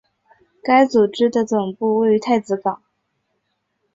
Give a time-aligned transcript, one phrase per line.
[0.63, 2.81] 该组织的总部位于太子港。